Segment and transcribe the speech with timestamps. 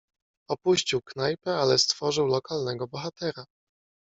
[0.49, 3.45] "Opuścił knajpę, ale stworzył lokalnego bohatera."